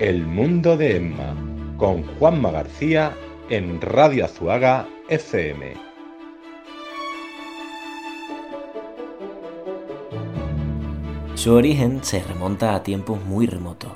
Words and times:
El 0.00 0.26
mundo 0.26 0.78
de 0.78 0.96
Emma 0.96 1.36
con 1.76 2.04
Juanma 2.16 2.50
García 2.50 3.14
en 3.50 3.82
Radio 3.82 4.24
Azuaga 4.24 4.88
FM. 5.10 5.74
Su 11.34 11.52
origen 11.52 12.02
se 12.02 12.22
remonta 12.22 12.74
a 12.74 12.82
tiempos 12.82 13.22
muy 13.26 13.46
remotos, 13.46 13.92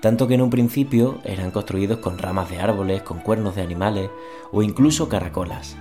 tanto 0.00 0.28
que 0.28 0.34
en 0.34 0.42
un 0.42 0.50
principio 0.50 1.18
eran 1.24 1.50
construidos 1.50 1.98
con 1.98 2.16
ramas 2.16 2.48
de 2.48 2.60
árboles, 2.60 3.02
con 3.02 3.18
cuernos 3.18 3.56
de 3.56 3.62
animales 3.62 4.10
o 4.52 4.62
incluso 4.62 5.08
caracolas. 5.08 5.76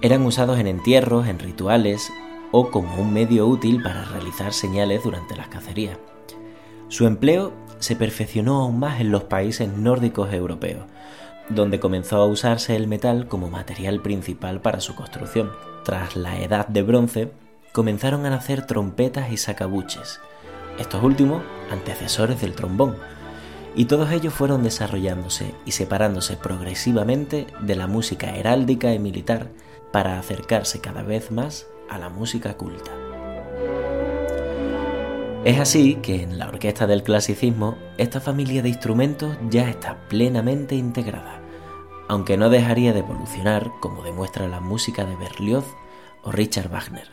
Eran 0.00 0.22
usados 0.22 0.58
en 0.58 0.68
entierros, 0.68 1.28
en 1.28 1.38
rituales 1.38 2.10
o 2.50 2.70
como 2.70 2.96
un 2.96 3.12
medio 3.12 3.46
útil 3.46 3.82
para 3.82 4.06
realizar 4.06 4.54
señales 4.54 5.02
durante 5.04 5.36
las 5.36 5.48
cacerías. 5.48 5.98
Su 6.88 7.06
empleo 7.06 7.52
se 7.78 7.96
perfeccionó 7.96 8.62
aún 8.62 8.78
más 8.78 9.00
en 9.00 9.10
los 9.10 9.24
países 9.24 9.68
nórdicos 9.68 10.32
europeos, 10.32 10.84
donde 11.48 11.80
comenzó 11.80 12.16
a 12.16 12.26
usarse 12.26 12.76
el 12.76 12.86
metal 12.86 13.28
como 13.28 13.50
material 13.50 14.00
principal 14.00 14.60
para 14.60 14.80
su 14.80 14.94
construcción. 14.94 15.50
Tras 15.84 16.16
la 16.16 16.40
Edad 16.40 16.66
de 16.68 16.82
Bronce, 16.82 17.32
comenzaron 17.72 18.24
a 18.24 18.30
nacer 18.30 18.66
trompetas 18.66 19.32
y 19.32 19.36
sacabuches, 19.36 20.20
estos 20.78 21.02
últimos 21.02 21.42
antecesores 21.70 22.40
del 22.40 22.54
trombón, 22.54 22.96
y 23.74 23.86
todos 23.86 24.12
ellos 24.12 24.32
fueron 24.32 24.62
desarrollándose 24.62 25.52
y 25.66 25.72
separándose 25.72 26.36
progresivamente 26.36 27.46
de 27.60 27.74
la 27.74 27.86
música 27.86 28.36
heráldica 28.36 28.94
y 28.94 28.98
militar 28.98 29.48
para 29.92 30.18
acercarse 30.18 30.80
cada 30.80 31.02
vez 31.02 31.30
más 31.30 31.66
a 31.90 31.98
la 31.98 32.08
música 32.08 32.56
culta. 32.56 32.92
Es 35.44 35.60
así 35.60 35.96
que 35.96 36.22
en 36.22 36.38
la 36.38 36.48
orquesta 36.48 36.86
del 36.86 37.02
clasicismo 37.02 37.76
esta 37.98 38.18
familia 38.18 38.62
de 38.62 38.70
instrumentos 38.70 39.36
ya 39.50 39.68
está 39.68 39.98
plenamente 40.08 40.74
integrada, 40.74 41.42
aunque 42.08 42.38
no 42.38 42.48
dejaría 42.48 42.94
de 42.94 43.00
evolucionar 43.00 43.70
como 43.82 44.02
demuestra 44.02 44.48
la 44.48 44.60
música 44.60 45.04
de 45.04 45.16
Berlioz 45.16 45.66
o 46.22 46.32
Richard 46.32 46.70
Wagner. 46.70 47.08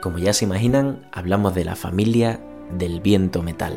Como 0.00 0.18
ya 0.18 0.32
se 0.32 0.44
imaginan, 0.44 1.08
hablamos 1.10 1.52
de 1.52 1.64
la 1.64 1.74
familia 1.74 2.38
del 2.70 3.00
viento 3.00 3.42
metal. 3.42 3.74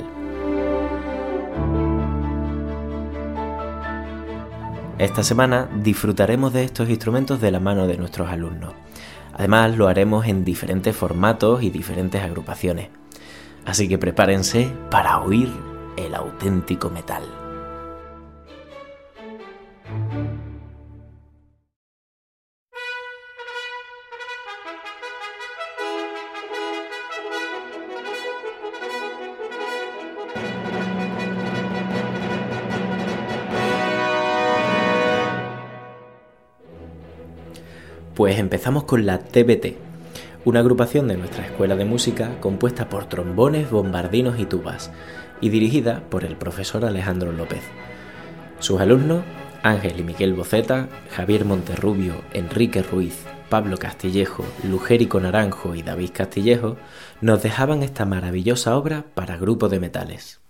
Esta 4.99 5.23
semana 5.23 5.67
disfrutaremos 5.81 6.53
de 6.53 6.65
estos 6.65 6.87
instrumentos 6.87 7.41
de 7.41 7.49
la 7.49 7.59
mano 7.59 7.87
de 7.87 7.97
nuestros 7.97 8.29
alumnos. 8.29 8.84
Además 9.37 9.75
lo 9.75 9.87
haremos 9.87 10.25
en 10.27 10.45
diferentes 10.45 10.95
formatos 10.95 11.61
y 11.61 11.69
diferentes 11.69 12.23
agrupaciones. 12.23 12.89
Así 13.65 13.89
que 13.89 13.97
prepárense 13.97 14.71
para 14.89 15.19
oír 15.21 15.51
el 15.97 16.15
auténtico 16.15 16.89
metal. 16.89 17.23
Pues 38.25 38.39
empezamos 38.39 38.85
con 38.85 39.05
la 39.05 39.19
TBT, 39.19 39.75
una 40.45 40.61
agrupación 40.61 41.07
de 41.07 41.15
nuestra 41.15 41.45
escuela 41.45 41.75
de 41.75 41.85
música 41.85 42.39
compuesta 42.39 42.89
por 42.89 43.05
trombones, 43.05 43.69
bombardinos 43.69 44.39
y 44.39 44.47
tubas, 44.47 44.91
y 45.41 45.49
dirigida 45.49 46.01
por 46.09 46.23
el 46.23 46.35
profesor 46.35 46.85
Alejandro 46.85 47.31
López. 47.31 47.61
Sus 48.57 48.81
alumnos, 48.81 49.23
Ángel 49.61 49.99
y 49.99 50.03
Miguel 50.03 50.33
Boceta, 50.33 50.89
Javier 51.11 51.45
Monterrubio, 51.45 52.15
Enrique 52.33 52.81
Ruiz, 52.81 53.27
Pablo 53.49 53.77
Castillejo, 53.77 54.43
Lugérico 54.63 55.19
Naranjo 55.19 55.75
y 55.75 55.83
David 55.83 56.09
Castillejo, 56.11 56.77
nos 57.21 57.43
dejaban 57.43 57.83
esta 57.83 58.05
maravillosa 58.05 58.75
obra 58.75 59.05
para 59.13 59.37
grupo 59.37 59.69
de 59.69 59.79
metales. 59.79 60.44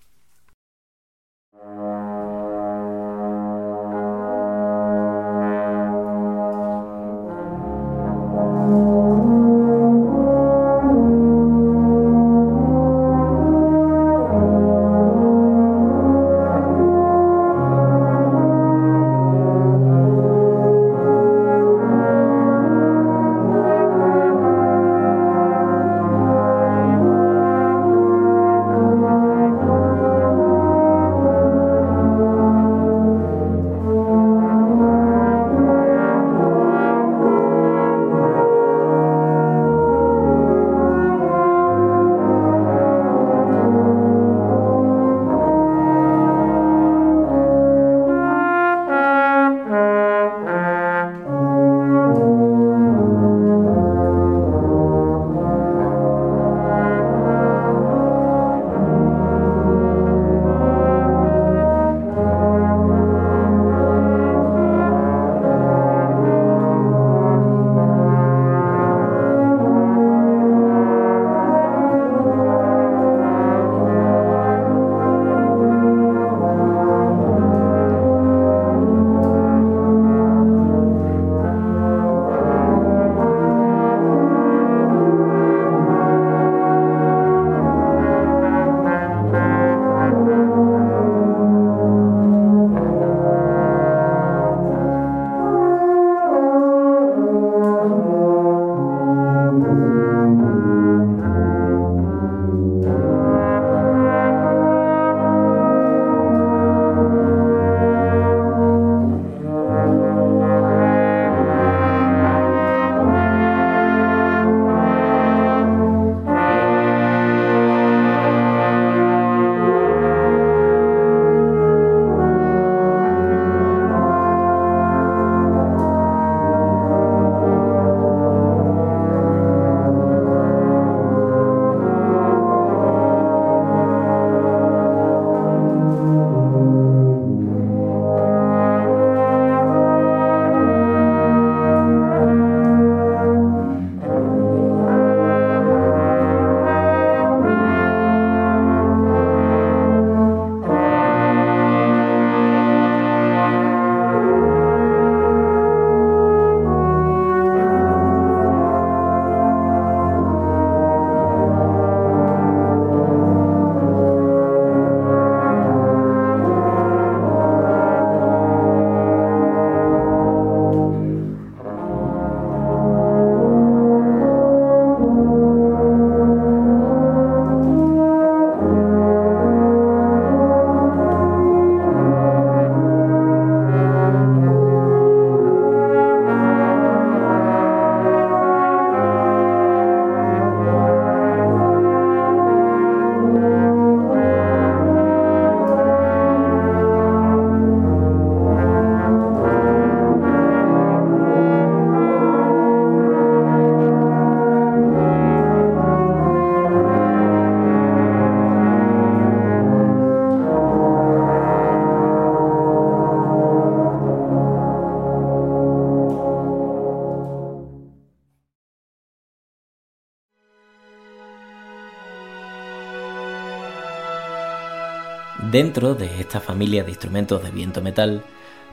Dentro 225.56 225.96
de 225.96 226.20
esta 226.20 226.42
familia 226.42 226.84
de 226.84 226.90
instrumentos 226.90 227.42
de 227.42 227.50
viento 227.50 227.82
metal, 227.82 228.26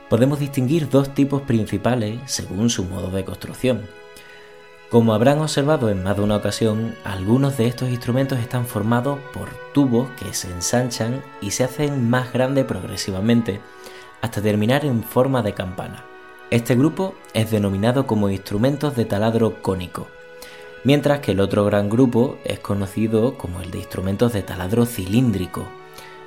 podemos 0.09 0.37
distinguir 0.37 0.89
dos 0.89 1.13
tipos 1.13 1.41
principales 1.43 2.19
según 2.25 2.69
su 2.69 2.83
modo 2.83 3.09
de 3.09 3.23
construcción. 3.23 3.87
Como 4.89 5.13
habrán 5.13 5.39
observado 5.39 5.89
en 5.89 6.03
más 6.03 6.17
de 6.17 6.23
una 6.23 6.35
ocasión, 6.35 6.93
algunos 7.05 7.55
de 7.55 7.67
estos 7.67 7.87
instrumentos 7.87 8.37
están 8.37 8.65
formados 8.65 9.17
por 9.33 9.47
tubos 9.73 10.09
que 10.19 10.33
se 10.33 10.51
ensanchan 10.51 11.23
y 11.39 11.51
se 11.51 11.63
hacen 11.63 12.09
más 12.09 12.33
grandes 12.33 12.65
progresivamente 12.65 13.61
hasta 14.19 14.41
terminar 14.41 14.83
en 14.83 15.03
forma 15.03 15.41
de 15.41 15.53
campana. 15.53 16.03
Este 16.49 16.75
grupo 16.75 17.15
es 17.33 17.49
denominado 17.49 18.05
como 18.05 18.29
instrumentos 18.29 18.93
de 18.97 19.05
taladro 19.05 19.61
cónico, 19.61 20.09
mientras 20.83 21.21
que 21.21 21.31
el 21.31 21.39
otro 21.39 21.63
gran 21.63 21.87
grupo 21.87 22.39
es 22.43 22.59
conocido 22.59 23.37
como 23.37 23.61
el 23.61 23.71
de 23.71 23.77
instrumentos 23.77 24.33
de 24.33 24.43
taladro 24.43 24.85
cilíndrico, 24.85 25.65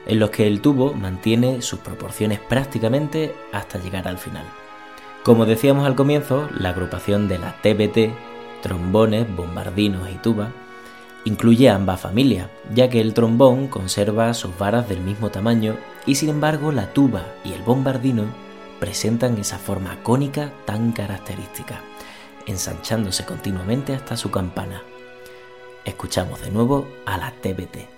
en 0.07 0.19
los 0.19 0.31
que 0.31 0.47
el 0.47 0.61
tubo 0.61 0.95
mantiene 0.95 1.63
sus 1.63 1.81
proporciones 1.81 2.41
prácticamente 2.41 3.35
hasta 3.53 3.79
llegar 3.79 4.09
al 4.09 4.19
final. 4.19 4.45
Como 5.23 5.45
decíamos 5.45 5.87
al 5.87 5.97
comienzo, 5.97 6.49
la 6.57 6.71
agrupación 6.71 7.29
de 7.29 7.39
la 7.39 7.57
TBT, 7.61 8.15
trombones, 8.63 9.27
bombardinos 9.35 10.09
y 10.09 10.15
tuba, 10.19 10.53
incluye 11.25 11.69
ambas 11.69 12.01
familias, 12.01 12.49
ya 12.73 12.89
que 12.89 13.01
el 13.01 13.13
trombón 13.13 13.67
conserva 13.67 14.33
sus 14.35 14.57
varas 14.57 14.89
del 14.89 15.01
mismo 15.01 15.31
tamaño 15.31 15.77
y 16.07 16.15
sin 16.15 16.29
embargo 16.31 16.71
la 16.71 16.93
tuba 16.93 17.25
y 17.45 17.53
el 17.53 17.63
bombardino 17.63 18.27
presentan 18.79 19.37
esa 19.39 19.59
forma 19.59 20.03
cónica 20.05 20.53
tan 20.65 20.93
característica, 20.93 21.81
ensanchándose 22.47 23.25
continuamente 23.25 23.95
hasta 23.95 24.17
su 24.17 24.31
campana. 24.31 24.83
Escuchamos 25.85 26.41
de 26.43 26.51
nuevo 26.51 26.87
a 27.05 27.19
la 27.19 27.33
TBT. 27.33 27.96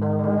Thank 0.00 0.28
you. 0.28 0.37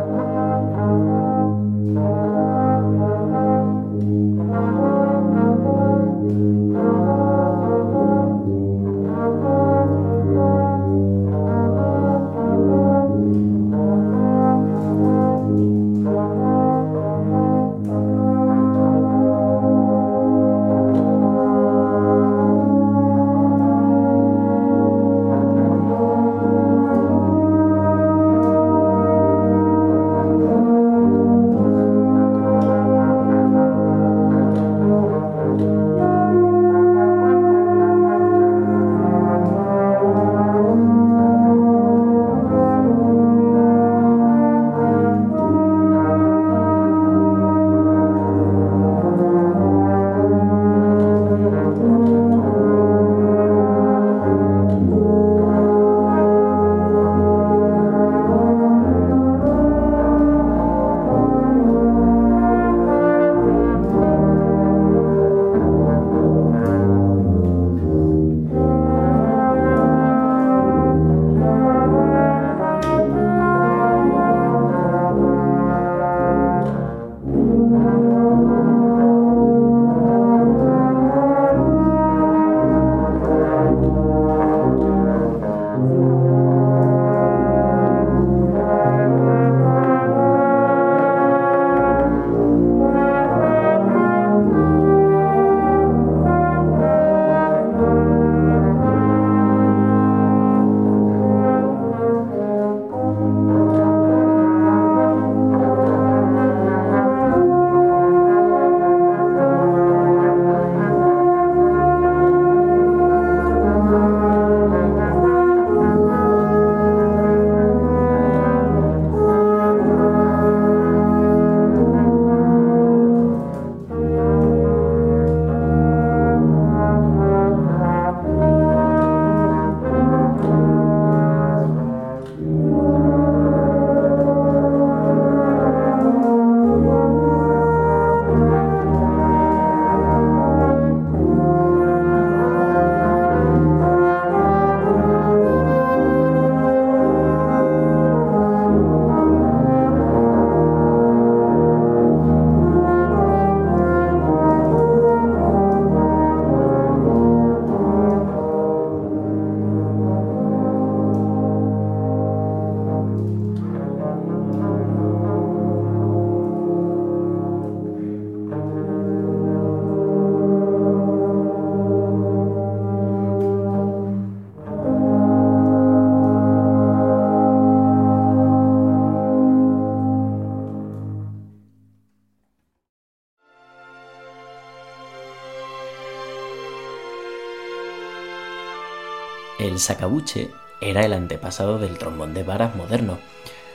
Sacabuche 189.78 190.50
era 190.80 191.02
el 191.02 191.12
antepasado 191.12 191.78
del 191.78 191.98
trombón 191.98 192.34
de 192.34 192.42
varas 192.42 192.76
moderno. 192.76 193.18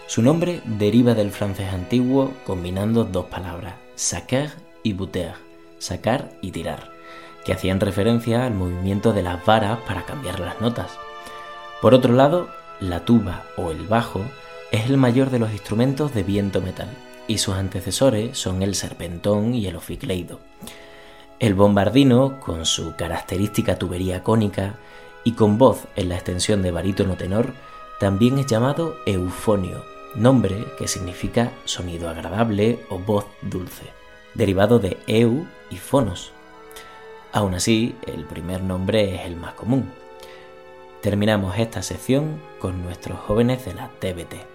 Su 0.08 0.22
nombre 0.22 0.62
deriva 0.66 1.14
del 1.14 1.32
francés 1.32 1.74
antiguo 1.74 2.34
combinando 2.46 3.04
dos 3.04 3.26
palabras, 3.26 3.76
saquer 3.96 4.52
y 4.84 4.94
buter, 4.94 5.34
sacar 5.80 6.32
y 6.42 6.52
tirar, 6.52 6.92
que 7.46 7.54
hacían 7.54 7.80
referencia 7.80 8.46
al 8.46 8.54
movimiento 8.54 9.14
de 9.14 9.24
las 9.24 9.46
varas 9.46 9.80
para 9.88 10.06
cambiar 10.06 10.40
las 10.40 10.60
notas. 10.62 10.92
Por 11.82 11.94
otro 11.94 12.14
lado, 12.14 12.50
la 12.80 13.06
tuba 13.06 13.44
o 13.58 13.72
el 13.72 13.88
bajo 13.88 14.22
es 14.72 14.90
el 14.90 14.98
mayor 14.98 15.30
de 15.30 15.40
los 15.40 15.52
instrumentos 15.52 16.14
de 16.14 16.24
viento 16.24 16.62
metal 16.62 16.90
y 17.28 17.38
sus 17.38 17.56
antecesores 17.56 18.38
son 18.38 18.62
el 18.62 18.76
serpentón 18.76 19.54
y 19.54 19.68
el 19.68 19.76
oficleido. 19.76 20.40
El 21.40 21.56
bombardino, 21.56 22.40
con 22.40 22.66
su 22.66 22.96
característica 22.96 23.78
tubería 23.78 24.24
cónica, 24.24 24.76
y 25.24 25.34
con 25.34 25.58
voz 25.58 25.88
en 25.96 26.10
la 26.10 26.16
extensión 26.16 26.62
de 26.62 26.72
barítono 26.72 27.16
tenor, 27.16 27.54
también 28.00 28.40
es 28.40 28.46
llamado 28.46 28.98
eufonio, 29.06 29.84
nombre 30.16 30.66
que 30.78 30.88
significa 30.88 31.52
sonido 31.66 32.10
agradable 32.10 32.80
o 32.90 33.00
voz 33.00 33.26
dulce, 33.42 33.86
derivado 34.34 34.80
de 34.80 34.98
eu 35.08 35.48
y 35.70 35.78
fonos. 35.78 36.32
Aún 37.32 37.56
así, 37.56 37.96
el 38.06 38.26
primer 38.26 38.62
nombre 38.62 39.16
es 39.16 39.22
el 39.26 39.36
más 39.36 39.54
común. 39.54 39.92
terminamos 41.02 41.58
esta 41.58 41.82
sección 41.82 42.40
con 42.60 42.82
nuestros 42.82 43.20
jóvenes 43.20 43.66
de 43.66 43.74
la 43.74 43.90
TBT. 44.00 44.53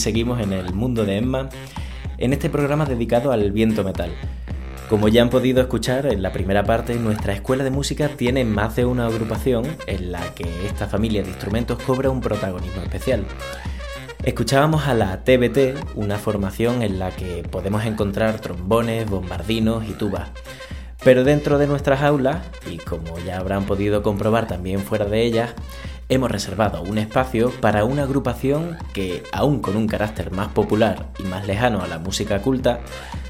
Seguimos 0.00 0.40
en 0.40 0.52
el 0.52 0.72
mundo 0.72 1.04
de 1.04 1.18
Emma, 1.18 1.48
en 2.18 2.32
este 2.32 2.50
programa 2.50 2.86
dedicado 2.86 3.32
al 3.32 3.52
viento 3.52 3.84
metal. 3.84 4.10
Como 4.88 5.06
ya 5.06 5.22
han 5.22 5.30
podido 5.30 5.60
escuchar 5.60 6.06
en 6.06 6.22
la 6.22 6.32
primera 6.32 6.64
parte, 6.64 6.96
nuestra 6.96 7.32
escuela 7.32 7.62
de 7.62 7.70
música 7.70 8.08
tiene 8.08 8.44
más 8.44 8.74
de 8.74 8.84
una 8.84 9.06
agrupación 9.06 9.64
en 9.86 10.10
la 10.10 10.34
que 10.34 10.66
esta 10.66 10.88
familia 10.88 11.22
de 11.22 11.28
instrumentos 11.28 11.80
cobra 11.82 12.10
un 12.10 12.20
protagonismo 12.20 12.82
especial. 12.82 13.24
Escuchábamos 14.24 14.88
a 14.88 14.94
la 14.94 15.22
TBT, 15.22 15.94
una 15.94 16.18
formación 16.18 16.82
en 16.82 16.98
la 16.98 17.10
que 17.10 17.42
podemos 17.48 17.84
encontrar 17.84 18.40
trombones, 18.40 19.08
bombardinos 19.08 19.88
y 19.88 19.92
tubas. 19.92 20.30
Pero 21.04 21.24
dentro 21.24 21.58
de 21.58 21.66
nuestras 21.66 22.02
aulas, 22.02 22.38
y 22.68 22.78
como 22.78 23.18
ya 23.20 23.38
habrán 23.38 23.64
podido 23.64 24.02
comprobar 24.02 24.46
también 24.46 24.80
fuera 24.80 25.04
de 25.04 25.22
ellas, 25.22 25.54
hemos 26.10 26.30
reservado 26.30 26.82
un 26.82 26.98
espacio 26.98 27.50
para 27.60 27.84
una 27.84 28.02
agrupación 28.02 28.76
que, 28.92 29.22
aún 29.32 29.60
con 29.60 29.76
un 29.76 29.86
carácter 29.86 30.32
más 30.32 30.48
popular 30.48 31.10
y 31.18 31.22
más 31.22 31.46
lejano 31.46 31.82
a 31.82 31.86
la 31.86 31.98
música 31.98 32.42
culta, 32.42 32.80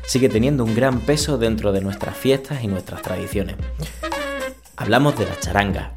sigue 0.07 0.29
teniendo 0.29 0.65
un 0.65 0.75
gran 0.75 1.01
peso 1.01 1.39
dentro 1.39 1.73
de 1.73 1.83
nuestras 1.83 2.17
fiestas 2.17 2.65
y 2.65 2.67
nuestras 2.67 3.03
tradiciones. 3.03 3.57
Hablamos 4.77 5.17
de 5.19 5.27
la 5.27 5.39
charanga. 5.39 5.93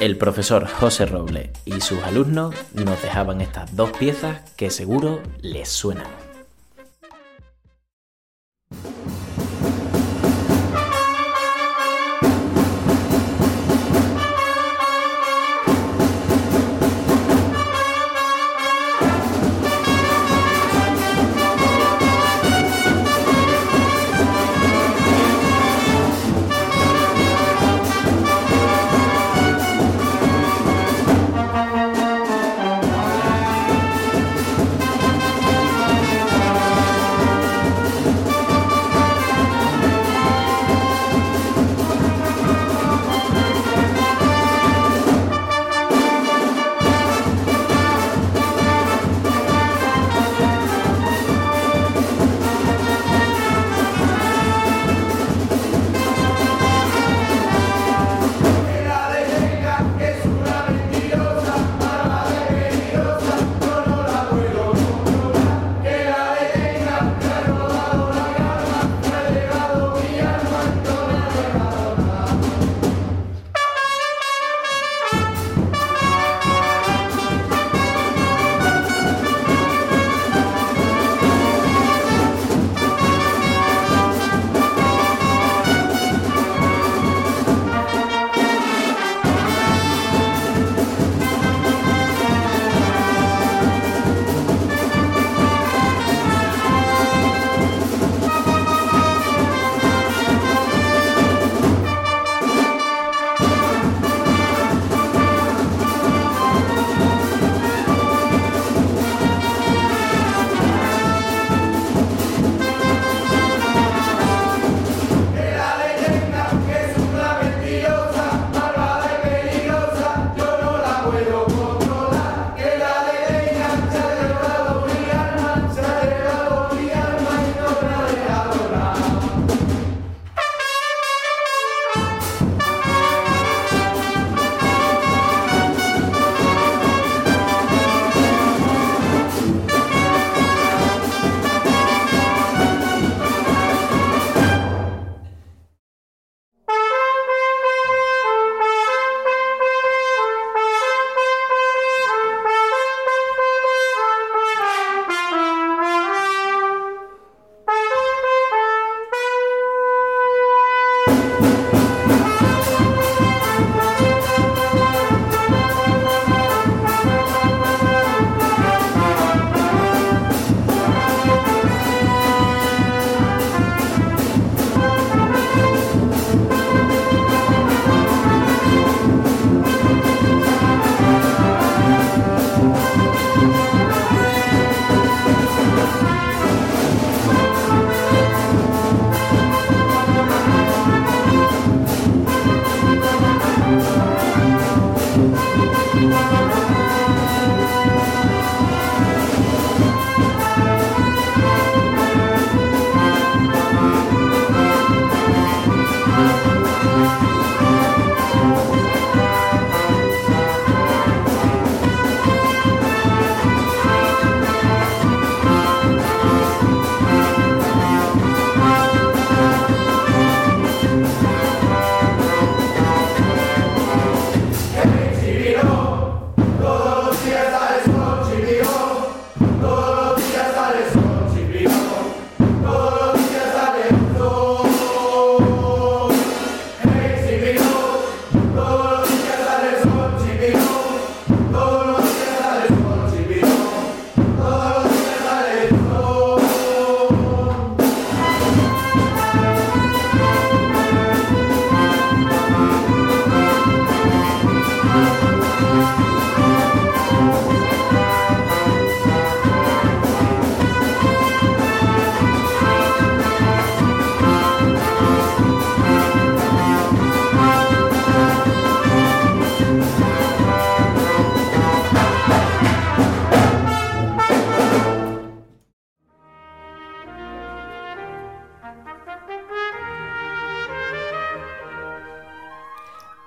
El 0.00 0.18
profesor 0.18 0.66
José 0.66 1.06
Roble 1.06 1.52
y 1.64 1.80
sus 1.80 2.02
alumnos 2.02 2.54
nos 2.74 3.00
dejaban 3.00 3.40
estas 3.40 3.74
dos 3.74 3.92
piezas 3.92 4.40
que 4.56 4.68
seguro 4.68 5.22
les 5.40 5.68
suenan. 5.68 6.25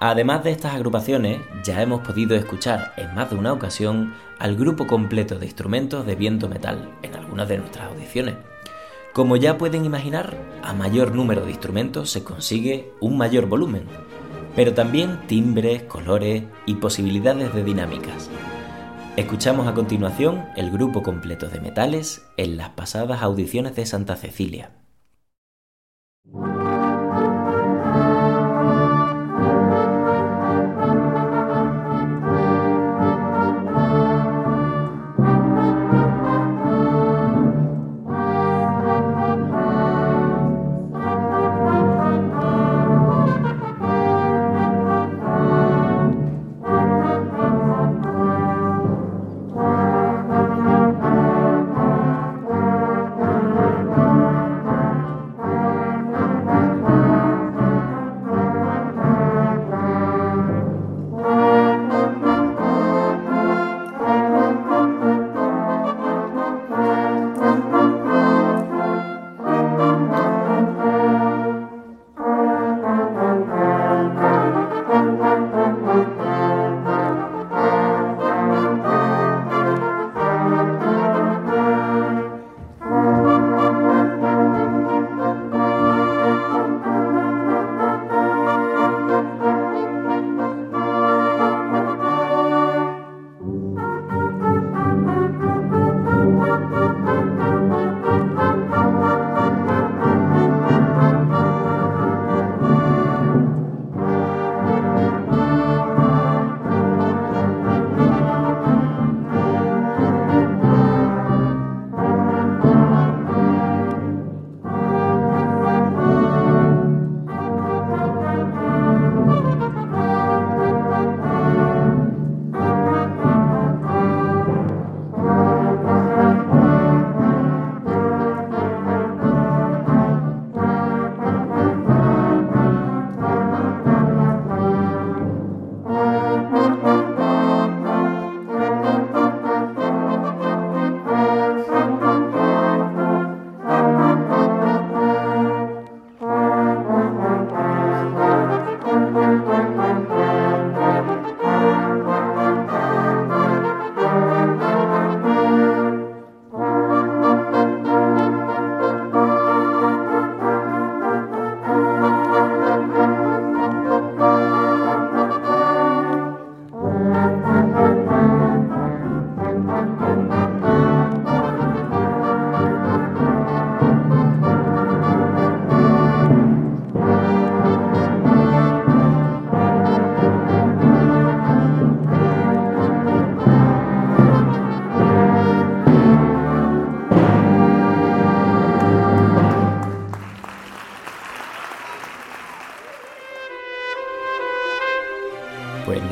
Además 0.10 0.44
de 0.44 0.50
estas 0.50 0.74
agrupaciones, 0.74 1.40
ya 1.64 1.84
hemos 1.84 2.02
podido 2.02 2.36
escuchar 2.36 2.94
en 2.98 3.14
más 3.14 3.30
de 3.30 3.36
una 3.36 3.54
ocasión 3.54 4.16
al 4.40 4.56
grupo 4.56 4.88
completo 4.88 5.38
de 5.38 5.46
instrumentos 5.46 6.04
de 6.04 6.16
viento 6.16 6.50
metal 6.50 6.90
en 7.04 7.14
algunas 7.14 7.48
de 7.48 7.60
nuestras 7.60 7.92
audiciones. 7.92 8.34
Como 9.14 9.36
ya 9.36 9.60
pueden 9.60 9.86
imaginar, 9.86 10.36
a 10.64 10.74
mayor 10.74 11.14
número 11.14 11.46
de 11.46 11.52
instrumentos 11.52 12.10
se 12.10 12.24
consigue 12.24 12.92
un 13.00 13.20
mayor 13.20 13.46
volumen, 13.46 13.84
pero 14.56 14.74
también 14.74 15.28
timbres, 15.28 15.84
colores 15.84 16.42
y 16.66 16.74
posibilidades 16.74 17.54
de 17.54 17.64
dinámicas. 17.64 18.32
Escuchamos 19.16 19.68
a 19.68 19.76
continuación 19.76 20.44
el 20.56 20.72
grupo 20.72 21.04
completo 21.04 21.50
de 21.50 21.62
metales 21.62 22.26
en 22.36 22.58
las 22.58 22.70
pasadas 22.70 23.22
audiciones 23.22 23.76
de 23.76 23.86
Santa 23.86 24.16
Cecilia. 24.16 24.72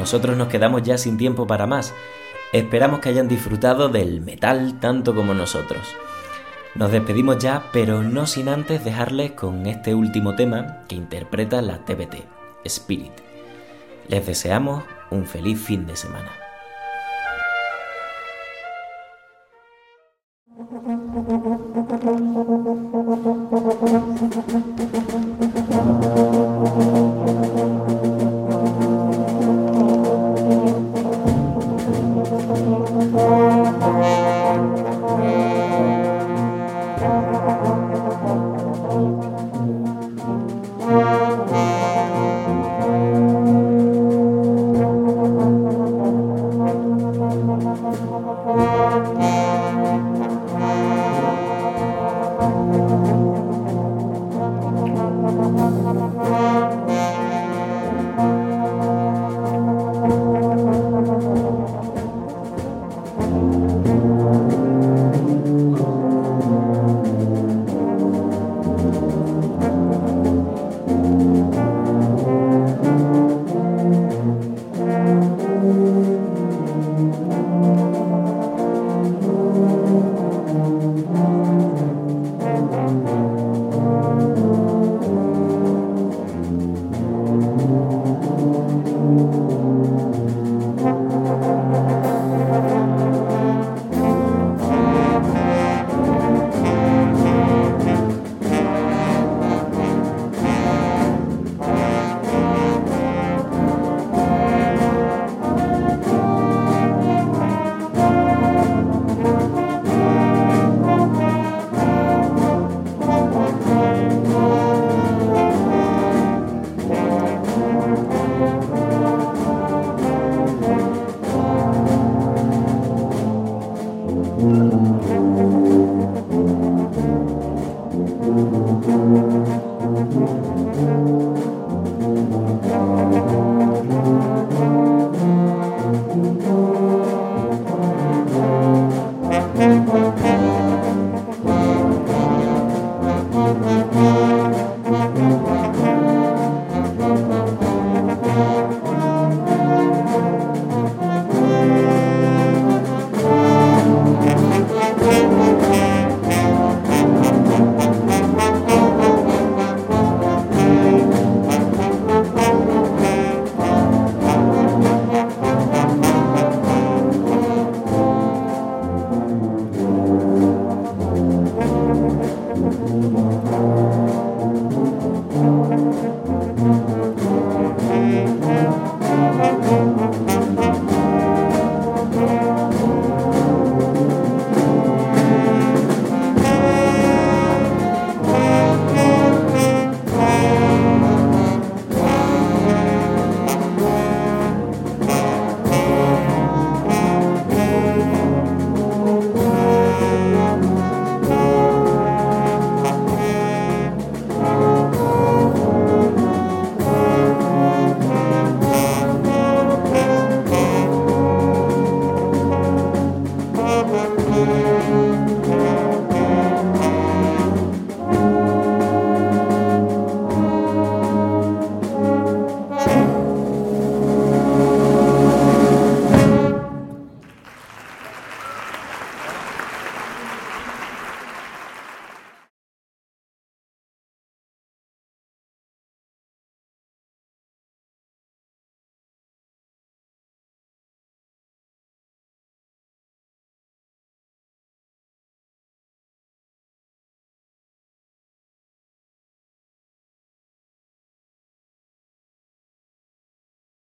Nosotros 0.08 0.38
nos 0.38 0.48
quedamos 0.48 0.84
ya 0.84 0.98
sin 0.98 1.18
tiempo 1.18 1.48
para 1.48 1.68
más. 1.68 1.94
Esperamos 2.54 3.02
que 3.02 3.10
hayan 3.10 3.28
disfrutado 3.28 3.90
del 3.90 4.22
metal 4.22 4.80
tanto 4.80 5.14
como 5.14 5.34
nosotros. 5.34 5.82
Nos 6.76 6.94
despedimos 6.94 7.40
ya, 7.40 7.64
pero 7.74 8.04
no 8.04 8.26
sin 8.26 8.48
antes 8.48 8.86
dejarles 8.86 9.34
con 9.34 9.66
este 9.66 9.94
último 9.94 10.34
tema 10.34 10.86
que 10.88 10.96
interpreta 10.96 11.62
la 11.62 11.80
TBT, 11.80 12.24
Spirit. 12.64 13.12
Les 14.08 14.26
deseamos 14.26 14.86
un 15.12 15.26
feliz 15.26 15.60
fin 15.60 15.86
de 15.86 15.98
semana. 15.98 16.47